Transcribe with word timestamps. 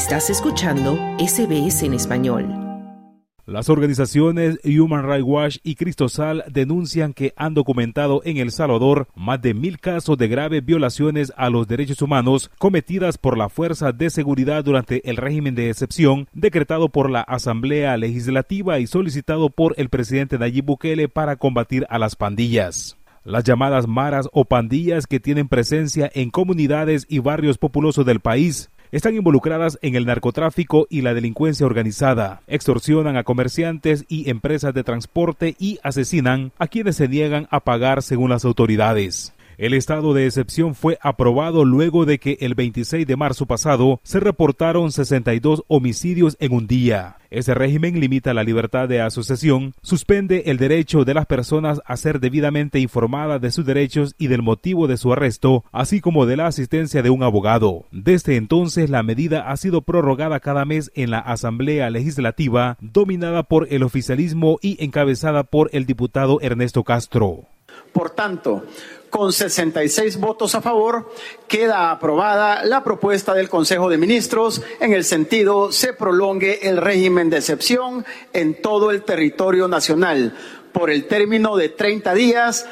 Estás 0.00 0.30
escuchando 0.30 0.96
SBS 1.18 1.82
en 1.82 1.92
español. 1.92 2.48
Las 3.44 3.68
organizaciones 3.68 4.58
Human 4.64 5.06
Rights 5.06 5.26
Watch 5.26 5.58
y 5.62 5.74
Cristosal 5.74 6.42
denuncian 6.50 7.12
que 7.12 7.34
han 7.36 7.52
documentado 7.52 8.22
en 8.24 8.38
El 8.38 8.50
Salvador 8.50 9.08
más 9.14 9.42
de 9.42 9.52
mil 9.52 9.78
casos 9.78 10.16
de 10.16 10.26
graves 10.26 10.64
violaciones 10.64 11.34
a 11.36 11.50
los 11.50 11.68
derechos 11.68 12.00
humanos 12.00 12.50
cometidas 12.58 13.18
por 13.18 13.36
la 13.36 13.50
Fuerza 13.50 13.92
de 13.92 14.08
Seguridad 14.08 14.64
durante 14.64 15.06
el 15.08 15.18
régimen 15.18 15.54
de 15.54 15.68
excepción 15.68 16.28
decretado 16.32 16.88
por 16.88 17.10
la 17.10 17.20
Asamblea 17.20 17.94
Legislativa 17.98 18.78
y 18.78 18.86
solicitado 18.86 19.50
por 19.50 19.74
el 19.76 19.90
presidente 19.90 20.38
Nayib 20.38 20.64
Bukele 20.64 21.10
para 21.10 21.36
combatir 21.36 21.86
a 21.90 21.98
las 21.98 22.16
pandillas. 22.16 22.96
Las 23.22 23.44
llamadas 23.44 23.86
maras 23.86 24.30
o 24.32 24.46
pandillas 24.46 25.06
que 25.06 25.20
tienen 25.20 25.48
presencia 25.48 26.10
en 26.14 26.30
comunidades 26.30 27.04
y 27.06 27.18
barrios 27.18 27.58
populosos 27.58 28.06
del 28.06 28.20
país 28.20 28.70
están 28.92 29.14
involucradas 29.14 29.78
en 29.82 29.94
el 29.94 30.06
narcotráfico 30.06 30.86
y 30.90 31.02
la 31.02 31.14
delincuencia 31.14 31.66
organizada, 31.66 32.42
extorsionan 32.46 33.16
a 33.16 33.24
comerciantes 33.24 34.04
y 34.08 34.30
empresas 34.30 34.74
de 34.74 34.84
transporte 34.84 35.56
y 35.58 35.78
asesinan 35.82 36.52
a 36.58 36.66
quienes 36.66 36.96
se 36.96 37.08
niegan 37.08 37.46
a 37.50 37.60
pagar 37.60 38.02
según 38.02 38.30
las 38.30 38.44
autoridades. 38.44 39.32
El 39.60 39.74
estado 39.74 40.14
de 40.14 40.24
excepción 40.24 40.74
fue 40.74 40.96
aprobado 41.02 41.66
luego 41.66 42.06
de 42.06 42.18
que 42.18 42.38
el 42.40 42.54
26 42.54 43.06
de 43.06 43.14
marzo 43.14 43.44
pasado 43.44 44.00
se 44.02 44.18
reportaron 44.18 44.90
62 44.90 45.64
homicidios 45.68 46.38
en 46.40 46.54
un 46.54 46.66
día. 46.66 47.18
Ese 47.28 47.52
régimen 47.52 48.00
limita 48.00 48.32
la 48.32 48.42
libertad 48.42 48.88
de 48.88 49.02
asociación, 49.02 49.74
suspende 49.82 50.44
el 50.46 50.56
derecho 50.56 51.04
de 51.04 51.12
las 51.12 51.26
personas 51.26 51.82
a 51.84 51.98
ser 51.98 52.20
debidamente 52.20 52.80
informadas 52.80 53.42
de 53.42 53.50
sus 53.50 53.66
derechos 53.66 54.14
y 54.16 54.28
del 54.28 54.40
motivo 54.40 54.86
de 54.86 54.96
su 54.96 55.12
arresto, 55.12 55.62
así 55.72 56.00
como 56.00 56.24
de 56.24 56.38
la 56.38 56.46
asistencia 56.46 57.02
de 57.02 57.10
un 57.10 57.22
abogado. 57.22 57.84
Desde 57.92 58.36
entonces 58.36 58.88
la 58.88 59.02
medida 59.02 59.50
ha 59.50 59.58
sido 59.58 59.82
prorrogada 59.82 60.40
cada 60.40 60.64
mes 60.64 60.90
en 60.94 61.10
la 61.10 61.18
Asamblea 61.18 61.90
Legislativa, 61.90 62.78
dominada 62.80 63.42
por 63.42 63.66
el 63.70 63.82
oficialismo 63.82 64.56
y 64.62 64.82
encabezada 64.82 65.44
por 65.44 65.68
el 65.74 65.84
diputado 65.84 66.40
Ernesto 66.40 66.82
Castro. 66.82 67.49
Por 67.92 68.10
tanto, 68.10 68.64
con 69.10 69.32
66 69.32 70.18
votos 70.18 70.54
a 70.54 70.60
favor, 70.60 71.12
queda 71.48 71.90
aprobada 71.90 72.64
la 72.64 72.84
propuesta 72.84 73.34
del 73.34 73.48
Consejo 73.48 73.90
de 73.90 73.98
Ministros 73.98 74.62
en 74.78 74.92
el 74.92 75.04
sentido 75.04 75.72
se 75.72 75.92
prolongue 75.92 76.68
el 76.68 76.76
régimen 76.76 77.28
de 77.28 77.38
excepción 77.38 78.06
en 78.32 78.62
todo 78.62 78.92
el 78.92 79.02
territorio 79.02 79.66
nacional 79.66 80.36
por 80.72 80.90
el 80.90 81.06
término 81.06 81.56
de 81.56 81.70
30 81.70 82.14
días. 82.14 82.66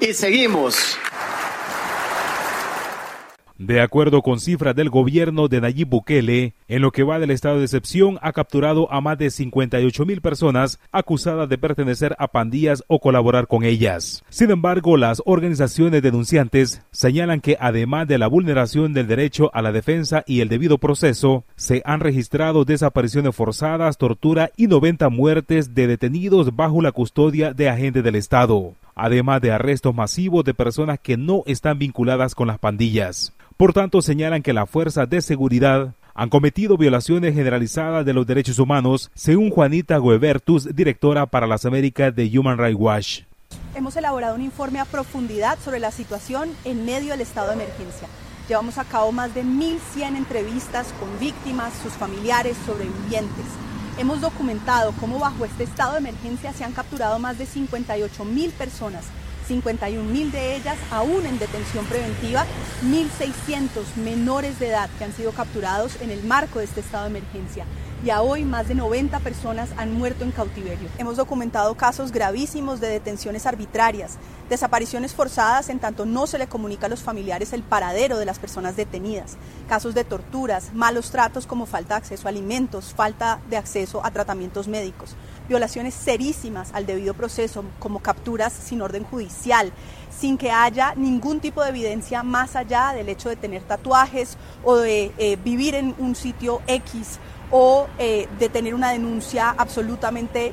Y 0.00 0.14
seguimos 0.14 0.96
de 3.60 3.82
acuerdo 3.82 4.22
con 4.22 4.40
cifras 4.40 4.74
del 4.74 4.88
gobierno 4.88 5.46
de 5.46 5.60
Nayib 5.60 5.86
Bukele, 5.86 6.54
en 6.66 6.80
lo 6.80 6.92
que 6.92 7.02
va 7.02 7.18
del 7.18 7.30
estado 7.30 7.58
de 7.58 7.64
excepción 7.64 8.18
ha 8.22 8.32
capturado 8.32 8.90
a 8.90 9.02
más 9.02 9.18
de 9.18 9.28
58 9.28 10.06
mil 10.06 10.22
personas 10.22 10.80
acusadas 10.92 11.46
de 11.46 11.58
pertenecer 11.58 12.16
a 12.18 12.28
pandillas 12.28 12.82
o 12.86 13.00
colaborar 13.00 13.48
con 13.48 13.62
ellas. 13.62 14.24
Sin 14.30 14.50
embargo, 14.50 14.96
las 14.96 15.20
organizaciones 15.26 16.00
denunciantes 16.00 16.80
señalan 16.90 17.42
que 17.42 17.58
además 17.60 18.08
de 18.08 18.16
la 18.16 18.28
vulneración 18.28 18.94
del 18.94 19.08
derecho 19.08 19.50
a 19.52 19.60
la 19.60 19.72
defensa 19.72 20.24
y 20.26 20.40
el 20.40 20.48
debido 20.48 20.78
proceso, 20.78 21.44
se 21.54 21.82
han 21.84 22.00
registrado 22.00 22.64
desapariciones 22.64 23.36
forzadas, 23.36 23.98
tortura 23.98 24.52
y 24.56 24.68
90 24.68 25.10
muertes 25.10 25.74
de 25.74 25.86
detenidos 25.86 26.56
bajo 26.56 26.80
la 26.80 26.92
custodia 26.92 27.52
de 27.52 27.68
agentes 27.68 28.02
del 28.02 28.14
Estado 28.14 28.72
además 28.94 29.40
de 29.40 29.50
arrestos 29.50 29.94
masivos 29.94 30.44
de 30.44 30.52
personas 30.52 30.98
que 30.98 31.16
no 31.16 31.42
están 31.46 31.78
vinculadas 31.78 32.34
con 32.34 32.48
las 32.48 32.58
pandillas. 32.58 33.32
Por 33.60 33.74
tanto, 33.74 34.00
señalan 34.00 34.40
que 34.40 34.54
las 34.54 34.70
fuerzas 34.70 35.10
de 35.10 35.20
seguridad 35.20 35.92
han 36.14 36.30
cometido 36.30 36.78
violaciones 36.78 37.34
generalizadas 37.34 38.06
de 38.06 38.14
los 38.14 38.26
derechos 38.26 38.58
humanos, 38.58 39.10
según 39.12 39.50
Juanita 39.50 39.98
Guebertus, 39.98 40.74
directora 40.74 41.26
para 41.26 41.46
las 41.46 41.66
Américas 41.66 42.16
de 42.16 42.38
Human 42.38 42.56
Rights 42.56 42.80
Watch. 42.80 43.20
Hemos 43.74 43.94
elaborado 43.96 44.34
un 44.34 44.40
informe 44.40 44.80
a 44.80 44.86
profundidad 44.86 45.58
sobre 45.62 45.78
la 45.78 45.90
situación 45.90 46.48
en 46.64 46.86
medio 46.86 47.10
del 47.10 47.20
estado 47.20 47.48
de 47.48 47.62
emergencia. 47.62 48.08
Llevamos 48.48 48.78
a 48.78 48.84
cabo 48.84 49.12
más 49.12 49.34
de 49.34 49.44
1.100 49.44 50.16
entrevistas 50.16 50.94
con 50.98 51.10
víctimas, 51.20 51.74
sus 51.82 51.92
familiares, 51.92 52.56
sobrevivientes. 52.64 53.44
Hemos 53.98 54.22
documentado 54.22 54.94
cómo 54.98 55.18
bajo 55.18 55.44
este 55.44 55.64
estado 55.64 55.92
de 55.92 55.98
emergencia 55.98 56.54
se 56.54 56.64
han 56.64 56.72
capturado 56.72 57.18
más 57.18 57.36
de 57.36 57.44
58 57.44 58.24
mil 58.24 58.52
personas, 58.52 59.04
51 59.50 60.08
mil 60.08 60.30
de 60.30 60.54
ellas 60.54 60.78
aún 60.92 61.26
en 61.26 61.36
detención 61.40 61.84
preventiva, 61.86 62.46
1.600 62.84 63.96
menores 63.96 64.60
de 64.60 64.68
edad 64.68 64.88
que 64.96 65.02
han 65.02 65.12
sido 65.12 65.32
capturados 65.32 66.00
en 66.00 66.10
el 66.10 66.22
marco 66.22 66.60
de 66.60 66.66
este 66.66 66.78
estado 66.78 67.04
de 67.04 67.18
emergencia 67.18 67.66
y 68.04 68.10
a 68.10 68.22
hoy 68.22 68.44
más 68.44 68.68
de 68.68 68.74
90 68.76 69.18
personas 69.18 69.70
han 69.76 69.92
muerto 69.92 70.24
en 70.24 70.30
cautiverio. 70.30 70.88
Hemos 70.98 71.16
documentado 71.16 71.74
casos 71.74 72.12
gravísimos 72.12 72.80
de 72.80 72.88
detenciones 72.88 73.44
arbitrarias, 73.44 74.18
desapariciones 74.48 75.14
forzadas 75.14 75.68
en 75.68 75.80
tanto 75.80 76.06
no 76.06 76.28
se 76.28 76.38
le 76.38 76.46
comunica 76.46 76.86
a 76.86 76.88
los 76.88 77.02
familiares 77.02 77.52
el 77.52 77.62
paradero 77.62 78.18
de 78.18 78.24
las 78.24 78.38
personas 78.38 78.76
detenidas, 78.76 79.36
casos 79.68 79.94
de 79.94 80.04
torturas, 80.04 80.72
malos 80.72 81.10
tratos 81.10 81.46
como 81.46 81.66
falta 81.66 81.94
de 81.94 81.98
acceso 81.98 82.28
a 82.28 82.30
alimentos, 82.30 82.94
falta 82.94 83.40
de 83.50 83.56
acceso 83.56 84.00
a 84.04 84.12
tratamientos 84.12 84.68
médicos, 84.68 85.16
violaciones 85.50 85.94
serísimas 85.94 86.70
al 86.72 86.86
debido 86.86 87.12
proceso 87.12 87.64
como 87.80 87.98
capturas 87.98 88.52
sin 88.52 88.80
orden 88.82 89.02
judicial, 89.02 89.72
sin 90.16 90.38
que 90.38 90.52
haya 90.52 90.94
ningún 90.94 91.40
tipo 91.40 91.60
de 91.62 91.70
evidencia 91.70 92.22
más 92.22 92.54
allá 92.54 92.92
del 92.94 93.08
hecho 93.08 93.28
de 93.28 93.34
tener 93.34 93.62
tatuajes 93.62 94.38
o 94.62 94.76
de 94.76 95.10
eh, 95.18 95.36
vivir 95.44 95.74
en 95.74 95.96
un 95.98 96.14
sitio 96.14 96.62
X 96.68 97.18
o 97.50 97.88
eh, 97.98 98.28
de 98.38 98.48
tener 98.48 98.76
una 98.76 98.92
denuncia 98.92 99.52
absolutamente 99.58 100.52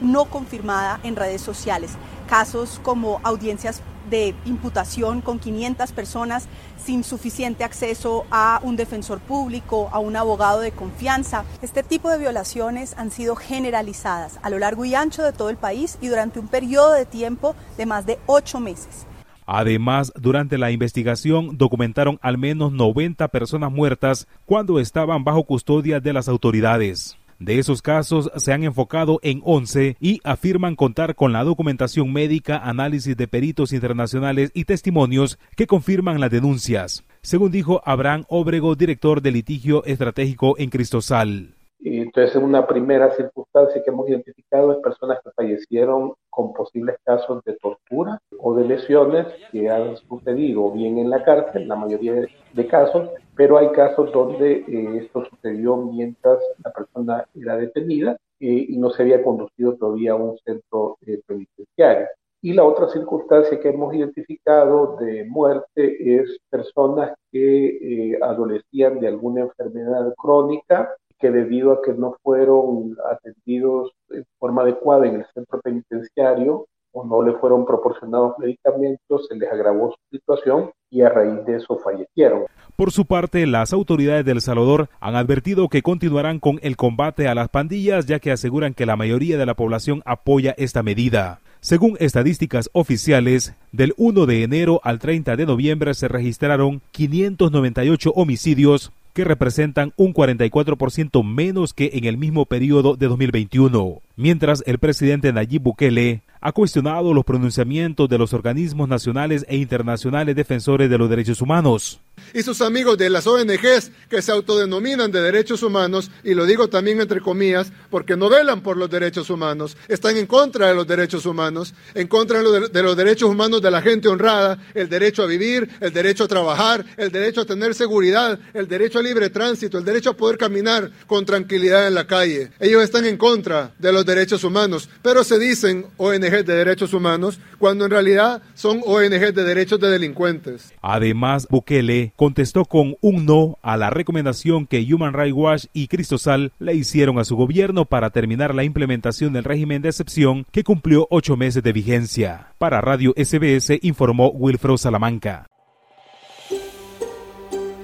no 0.00 0.24
confirmada 0.24 0.98
en 1.04 1.14
redes 1.14 1.40
sociales. 1.40 1.92
Casos 2.28 2.80
como 2.82 3.20
audiencias 3.22 3.80
de 4.10 4.34
imputación 4.44 5.20
con 5.20 5.38
500 5.38 5.92
personas 5.92 6.48
sin 6.82 7.04
suficiente 7.04 7.64
acceso 7.64 8.24
a 8.30 8.60
un 8.62 8.76
defensor 8.76 9.20
público, 9.20 9.88
a 9.92 9.98
un 9.98 10.16
abogado 10.16 10.60
de 10.60 10.72
confianza. 10.72 11.44
Este 11.62 11.82
tipo 11.82 12.10
de 12.10 12.18
violaciones 12.18 12.94
han 12.96 13.10
sido 13.10 13.36
generalizadas 13.36 14.38
a 14.42 14.50
lo 14.50 14.58
largo 14.58 14.84
y 14.84 14.94
ancho 14.94 15.22
de 15.22 15.32
todo 15.32 15.50
el 15.50 15.56
país 15.56 15.98
y 16.00 16.08
durante 16.08 16.40
un 16.40 16.48
periodo 16.48 16.92
de 16.92 17.06
tiempo 17.06 17.54
de 17.76 17.86
más 17.86 18.06
de 18.06 18.18
ocho 18.26 18.60
meses. 18.60 19.06
Además, 19.46 20.12
durante 20.16 20.56
la 20.56 20.70
investigación 20.70 21.58
documentaron 21.58 22.18
al 22.22 22.38
menos 22.38 22.72
90 22.72 23.28
personas 23.28 23.72
muertas 23.72 24.26
cuando 24.46 24.78
estaban 24.78 25.24
bajo 25.24 25.44
custodia 25.44 26.00
de 26.00 26.12
las 26.12 26.28
autoridades. 26.28 27.18
De 27.42 27.58
esos 27.58 27.82
casos 27.82 28.30
se 28.36 28.52
han 28.52 28.62
enfocado 28.62 29.18
en 29.20 29.40
11 29.44 29.96
y 29.98 30.20
afirman 30.22 30.76
contar 30.76 31.16
con 31.16 31.32
la 31.32 31.42
documentación 31.42 32.12
médica, 32.12 32.58
análisis 32.58 33.16
de 33.16 33.26
peritos 33.26 33.72
internacionales 33.72 34.52
y 34.54 34.64
testimonios 34.64 35.40
que 35.56 35.66
confirman 35.66 36.20
las 36.20 36.30
denuncias, 36.30 37.02
según 37.20 37.50
dijo 37.50 37.82
Abraham 37.84 38.26
Obrego, 38.28 38.76
director 38.76 39.22
de 39.22 39.32
litigio 39.32 39.84
estratégico 39.86 40.56
en 40.56 40.70
Cristosal. 40.70 41.56
Entonces, 41.80 42.36
una 42.36 42.64
primera 42.64 43.10
circunstancia 43.10 43.82
que 43.82 43.90
hemos 43.90 44.08
identificado 44.08 44.70
es 44.70 44.78
personas 44.78 45.18
que 45.24 45.32
fallecieron 45.32 46.12
con 46.32 46.54
posibles 46.54 46.96
casos 47.04 47.44
de 47.44 47.54
tortura 47.56 48.18
o 48.38 48.54
de 48.54 48.64
lesiones 48.64 49.26
que 49.52 49.68
han 49.68 49.98
sucedido 49.98 50.70
bien 50.70 50.96
en 50.96 51.10
la 51.10 51.22
cárcel, 51.22 51.68
la 51.68 51.76
mayoría 51.76 52.14
de 52.54 52.66
casos, 52.66 53.10
pero 53.36 53.58
hay 53.58 53.70
casos 53.72 54.10
donde 54.12 54.64
eh, 54.66 54.98
esto 55.04 55.26
sucedió 55.26 55.76
mientras 55.76 56.38
la 56.64 56.72
persona 56.72 57.26
era 57.34 57.58
detenida 57.58 58.16
eh, 58.40 58.66
y 58.68 58.78
no 58.78 58.88
se 58.90 59.02
había 59.02 59.22
conducido 59.22 59.76
todavía 59.76 60.12
a 60.12 60.16
un 60.16 60.38
centro 60.38 60.96
eh, 61.06 61.20
penitenciario. 61.26 62.06
Y 62.40 62.54
la 62.54 62.64
otra 62.64 62.88
circunstancia 62.88 63.60
que 63.60 63.68
hemos 63.68 63.94
identificado 63.94 64.96
de 64.96 65.24
muerte 65.24 66.16
es 66.16 66.38
personas 66.50 67.14
que 67.30 68.18
adolecían 68.20 68.98
de 68.98 69.06
alguna 69.06 69.42
enfermedad 69.42 70.12
crónica 70.16 70.90
que 71.20 71.30
debido 71.30 71.70
a 71.70 71.82
que 71.82 71.92
no 71.94 72.16
fueron 72.20 72.96
atendidos 73.08 73.92
de 74.01 74.01
forma 74.42 74.62
adecuada 74.62 75.06
en 75.06 75.14
el 75.14 75.26
centro 75.32 75.60
penitenciario 75.60 76.66
o 76.90 77.04
no 77.06 77.22
le 77.22 77.32
fueron 77.38 77.64
proporcionados 77.64 78.34
medicamentos, 78.38 79.28
se 79.28 79.36
les 79.36 79.50
agravó 79.50 79.92
su 79.92 80.16
situación 80.18 80.72
y 80.90 81.02
a 81.02 81.08
raíz 81.08 81.46
de 81.46 81.56
eso 81.56 81.78
fallecieron. 81.78 82.46
Por 82.74 82.90
su 82.90 83.06
parte, 83.06 83.46
las 83.46 83.72
autoridades 83.72 84.24
de 84.24 84.32
El 84.32 84.40
Salvador 84.40 84.88
han 84.98 85.14
advertido 85.14 85.68
que 85.68 85.82
continuarán 85.82 86.40
con 86.40 86.58
el 86.62 86.76
combate 86.76 87.28
a 87.28 87.36
las 87.36 87.50
pandillas 87.50 88.06
ya 88.06 88.18
que 88.18 88.32
aseguran 88.32 88.74
que 88.74 88.84
la 88.84 88.96
mayoría 88.96 89.38
de 89.38 89.46
la 89.46 89.54
población 89.54 90.02
apoya 90.04 90.54
esta 90.58 90.82
medida. 90.82 91.38
Según 91.60 91.96
estadísticas 92.00 92.68
oficiales, 92.72 93.54
del 93.70 93.94
1 93.96 94.26
de 94.26 94.42
enero 94.42 94.80
al 94.82 94.98
30 94.98 95.36
de 95.36 95.46
noviembre 95.46 95.94
se 95.94 96.08
registraron 96.08 96.82
598 96.90 98.10
homicidios 98.16 98.92
que 99.12 99.24
representan 99.24 99.92
un 99.96 100.12
44% 100.12 101.22
menos 101.24 101.74
que 101.74 101.92
en 101.94 102.04
el 102.04 102.16
mismo 102.16 102.46
periodo 102.46 102.96
de 102.96 103.06
2021, 103.06 104.01
mientras 104.16 104.62
el 104.66 104.78
presidente 104.78 105.32
Nayib 105.32 105.62
Bukele 105.62 106.22
ha 106.40 106.52
cuestionado 106.52 107.14
los 107.14 107.24
pronunciamientos 107.24 108.08
de 108.08 108.18
los 108.18 108.32
organismos 108.34 108.88
nacionales 108.88 109.44
e 109.48 109.56
internacionales 109.56 110.34
defensores 110.34 110.90
de 110.90 110.98
los 110.98 111.08
derechos 111.08 111.40
humanos. 111.40 112.00
Y 112.34 112.42
sus 112.42 112.60
amigos 112.60 112.98
de 112.98 113.10
las 113.10 113.26
ONGs 113.26 113.90
que 114.08 114.22
se 114.22 114.32
autodenominan 114.32 115.10
de 115.12 115.20
derechos 115.20 115.62
humanos, 115.62 116.10
y 116.24 116.34
lo 116.34 116.46
digo 116.46 116.68
también 116.68 117.00
entre 117.00 117.20
comillas, 117.20 117.72
porque 117.90 118.16
no 118.16 118.28
velan 118.28 118.62
por 118.62 118.76
los 118.76 118.90
derechos 118.90 119.30
humanos, 119.30 119.76
están 119.88 120.16
en 120.16 120.26
contra 120.26 120.68
de 120.68 120.74
los 120.74 120.86
derechos 120.86 121.26
humanos, 121.26 121.74
en 121.94 122.08
contra 122.08 122.42
de 122.42 122.82
los 122.82 122.96
derechos 122.96 123.28
humanos 123.28 123.62
de 123.62 123.70
la 123.70 123.82
gente 123.82 124.08
honrada, 124.08 124.58
el 124.74 124.88
derecho 124.88 125.22
a 125.22 125.26
vivir, 125.26 125.68
el 125.80 125.92
derecho 125.92 126.24
a 126.24 126.28
trabajar, 126.28 126.84
el 126.96 127.10
derecho 127.10 127.42
a 127.42 127.44
tener 127.44 127.74
seguridad, 127.74 128.38
el 128.54 128.68
derecho 128.68 128.98
a 128.98 129.02
libre 129.02 129.30
tránsito, 129.30 129.78
el 129.78 129.84
derecho 129.84 130.10
a 130.10 130.16
poder 130.16 130.38
caminar 130.38 130.90
con 131.06 131.24
tranquilidad 131.24 131.86
en 131.86 131.94
la 131.94 132.06
calle. 132.06 132.50
Ellos 132.60 132.82
están 132.82 133.04
en 133.06 133.16
contra 133.16 133.74
de 133.78 133.92
los 133.92 134.04
derechos 134.04 134.44
humanos, 134.44 134.88
pero 135.02 135.24
se 135.24 135.38
dicen 135.38 135.86
ONG 135.96 136.44
de 136.44 136.54
derechos 136.54 136.92
humanos 136.92 137.38
cuando 137.58 137.84
en 137.84 137.90
realidad 137.90 138.42
son 138.54 138.80
ONG 138.84 139.32
de 139.32 139.44
derechos 139.44 139.80
de 139.80 139.88
delincuentes. 139.88 140.72
Además, 140.80 141.46
Bukele 141.48 142.11
contestó 142.16 142.64
con 142.64 142.96
un 143.00 143.26
no 143.26 143.58
a 143.62 143.76
la 143.76 143.90
recomendación 143.90 144.66
que 144.66 144.86
Human 144.92 145.12
Rights 145.14 145.34
Watch 145.34 145.64
y 145.72 145.88
Cristosal 145.88 146.52
le 146.58 146.74
hicieron 146.74 147.18
a 147.18 147.24
su 147.24 147.36
gobierno 147.36 147.84
para 147.84 148.10
terminar 148.10 148.54
la 148.54 148.64
implementación 148.64 149.32
del 149.32 149.44
régimen 149.44 149.82
de 149.82 149.88
excepción 149.88 150.46
que 150.50 150.64
cumplió 150.64 151.06
ocho 151.10 151.36
meses 151.36 151.62
de 151.62 151.72
vigencia. 151.72 152.52
Para 152.58 152.80
Radio 152.80 153.12
SBS 153.16 153.78
informó 153.82 154.30
Wilfredo 154.30 154.78
Salamanca. 154.78 155.46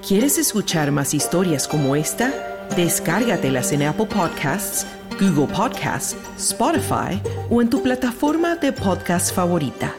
¿Quieres 0.07 0.39
escuchar 0.39 0.91
más 0.91 1.13
historias 1.13 1.67
como 1.67 1.95
esta? 1.95 2.33
Descárgatelas 2.75 3.71
en 3.71 3.83
Apple 3.83 4.07
Podcasts, 4.07 4.87
Google 5.19 5.53
Podcasts, 5.53 6.15
Spotify 6.37 7.21
o 7.49 7.61
en 7.61 7.69
tu 7.69 7.83
plataforma 7.83 8.55
de 8.55 8.71
podcast 8.71 9.35
favorita. 9.35 9.93